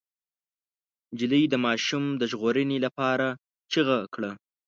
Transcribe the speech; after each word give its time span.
نجلۍ 1.13 1.43
د 1.49 1.55
ماشوم 1.65 2.03
د 2.21 2.21
ژغورنې 2.31 2.77
لپاره 2.85 3.27
چيغه 3.71 3.99
کړه. 4.13 4.31